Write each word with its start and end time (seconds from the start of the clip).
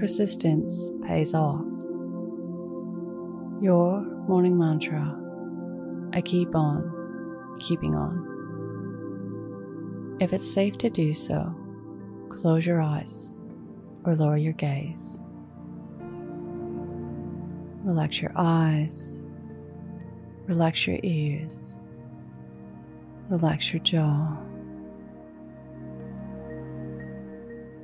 Persistence 0.00 0.90
pays 1.06 1.34
off. 1.34 1.60
Your 3.60 4.00
morning 4.26 4.58
mantra 4.58 5.14
I 6.14 6.22
keep 6.22 6.54
on, 6.54 7.58
keeping 7.60 7.94
on. 7.94 8.26
If 10.18 10.32
it's 10.32 10.50
safe 10.50 10.78
to 10.78 10.88
do 10.88 11.12
so, 11.12 11.54
close 12.30 12.64
your 12.64 12.80
eyes 12.80 13.38
or 14.04 14.16
lower 14.16 14.38
your 14.38 14.54
gaze. 14.54 15.20
Relax 17.84 18.22
your 18.22 18.32
eyes, 18.36 19.28
relax 20.46 20.86
your 20.86 20.98
ears, 21.02 21.78
relax 23.28 23.70
your 23.70 23.82
jaw. 23.82 24.34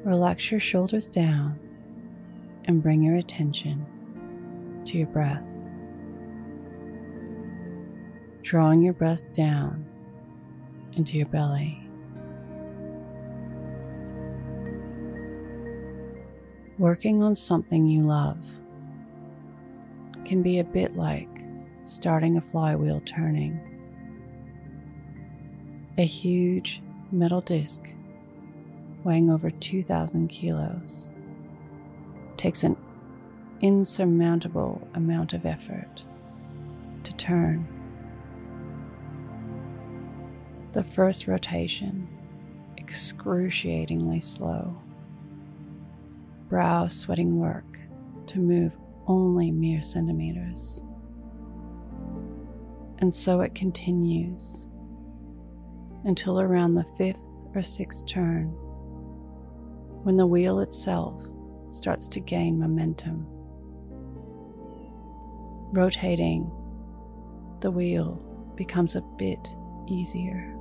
Relax 0.02 0.50
your 0.50 0.60
shoulders 0.60 1.08
down 1.08 1.58
and 2.66 2.82
bring 2.82 3.02
your 3.02 3.16
attention 3.16 3.86
to 4.86 4.98
your 4.98 5.06
breath. 5.08 5.42
Drawing 8.42 8.82
your 8.82 8.92
breath 8.92 9.32
down 9.32 9.84
into 10.94 11.16
your 11.16 11.26
belly. 11.26 11.82
Working 16.78 17.22
on 17.22 17.34
something 17.34 17.86
you 17.86 18.02
love 18.02 18.38
can 20.24 20.42
be 20.42 20.58
a 20.58 20.64
bit 20.64 20.96
like 20.96 21.28
starting 21.84 22.36
a 22.36 22.40
flywheel 22.40 23.00
turning. 23.06 23.58
A 25.98 26.04
huge 26.04 26.82
metal 27.10 27.40
disc 27.40 27.82
weighing 29.04 29.30
over 29.30 29.50
2,000 29.50 30.28
kilos 30.28 31.10
takes 32.36 32.62
an 32.62 32.76
insurmountable 33.60 34.86
amount 34.94 35.32
of 35.32 35.46
effort 35.46 36.02
to 37.04 37.14
turn. 37.14 37.66
The 40.72 40.84
first 40.84 41.26
rotation, 41.26 42.06
excruciatingly 42.76 44.20
slow, 44.20 44.76
brow 46.48 46.86
sweating 46.86 47.38
work 47.38 47.78
to 48.26 48.38
move 48.38 48.72
only 49.06 49.50
mere 49.50 49.80
centimeters. 49.80 50.82
And 52.98 53.12
so 53.12 53.40
it 53.40 53.54
continues 53.54 54.66
until 56.04 56.40
around 56.40 56.74
the 56.74 56.86
fifth 56.96 57.30
or 57.54 57.62
sixth 57.62 58.06
turn, 58.06 58.46
when 60.02 60.16
the 60.16 60.26
wheel 60.26 60.60
itself 60.60 61.22
starts 61.70 62.08
to 62.08 62.20
gain 62.20 62.58
momentum. 62.58 63.26
Rotating 65.72 66.50
the 67.60 67.70
wheel 67.70 68.22
becomes 68.56 68.96
a 68.96 69.02
bit 69.18 69.48
easier. 69.88 70.52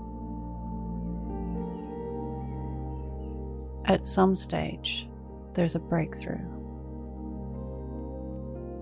At 3.85 4.03
some 4.03 4.35
stage, 4.35 5.07
there's 5.53 5.75
a 5.75 5.79
breakthrough 5.79 6.43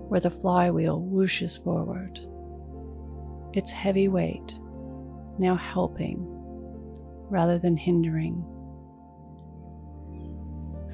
where 0.08 0.20
the 0.20 0.30
flywheel 0.30 1.00
whooshes 1.00 1.62
forward, 1.62 2.18
its 3.52 3.70
heavy 3.70 4.08
weight 4.08 4.52
now 5.38 5.56
helping 5.56 6.18
rather 7.30 7.58
than 7.58 7.76
hindering. 7.76 8.44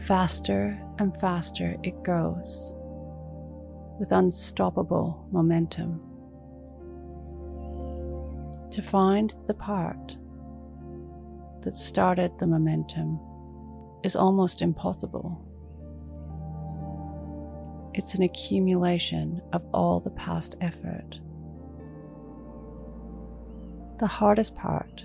Faster 0.06 0.80
and 0.98 1.18
faster 1.20 1.76
it 1.82 2.02
goes 2.02 2.74
with 3.98 4.12
unstoppable 4.12 5.28
momentum. 5.30 6.00
To 8.70 8.82
find 8.82 9.34
the 9.46 9.54
part 9.54 10.16
that 11.62 11.76
started 11.76 12.38
the 12.38 12.46
momentum 12.46 13.20
is 14.02 14.16
almost 14.16 14.62
impossible. 14.62 15.46
It's 17.92 18.14
an 18.14 18.22
accumulation 18.22 19.42
of 19.52 19.62
all 19.74 20.00
the 20.00 20.10
past 20.10 20.56
effort. 20.60 21.20
The 23.98 24.06
hardest 24.06 24.56
part 24.56 25.04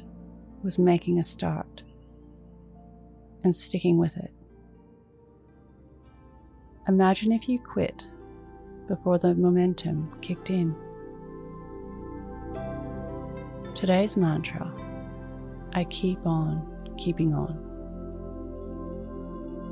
was 0.63 0.79
making 0.79 1.19
a 1.19 1.23
start 1.23 1.83
and 3.43 3.53
sticking 3.53 3.97
with 3.97 4.15
it. 4.15 4.31
Imagine 6.87 7.31
if 7.31 7.49
you 7.49 7.57
quit 7.57 8.05
before 8.87 9.17
the 9.17 9.33
momentum 9.33 10.13
kicked 10.21 10.51
in. 10.51 10.75
Today's 13.73 14.15
mantra 14.15 14.71
I 15.73 15.85
keep 15.85 16.23
on 16.27 16.93
keeping 16.97 17.33
on. 17.33 17.57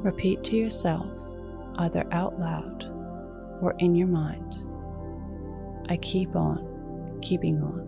Repeat 0.01 0.43
to 0.45 0.55
yourself, 0.55 1.07
either 1.77 2.03
out 2.11 2.39
loud 2.39 2.83
or 3.61 3.75
in 3.77 3.93
your 3.95 4.07
mind 4.07 4.57
I 5.89 5.97
keep 5.97 6.35
on 6.35 7.19
keeping 7.21 7.61
on. 7.61 7.87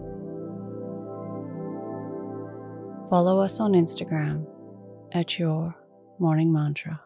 Follow 3.09 3.41
us 3.41 3.59
on 3.59 3.73
Instagram 3.73 4.45
at 5.13 5.39
your 5.39 5.75
morning 6.19 6.53
mantra. 6.53 7.01